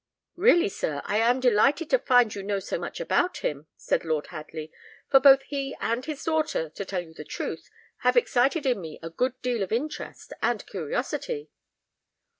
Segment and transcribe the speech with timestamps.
[0.35, 4.25] "Really, sir, I am delighted to find you know so much about him," said Lord
[4.33, 4.71] Hadley;
[5.11, 8.97] "for both he and his daughter, to tell you the truth, have excited in me
[9.03, 11.51] a good deal of interest and curiosity."